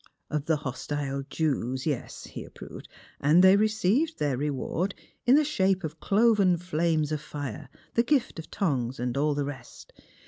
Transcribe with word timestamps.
''Of 0.31 0.45
the 0.45 0.55
hostile 0.55 1.21
Jews; 1.29 1.85
yes," 1.85 2.23
he 2.23 2.43
approved,'' 2.43 2.89
and 3.21 3.43
they 3.43 3.55
received 3.55 4.17
their 4.17 4.35
reward 4.35 4.95
in 5.27 5.35
the 5.35 5.43
shape 5.45 5.83
of 5.83 5.99
cloven 5.99 6.57
flames 6.57 7.11
of 7.11 7.21
fire, 7.21 7.69
the 7.93 8.01
gift 8.01 8.39
of 8.39 8.49
tongues, 8.49 8.99
and 8.99 9.15
all 9.15 9.35
the 9.35 9.45
rest. 9.45 9.93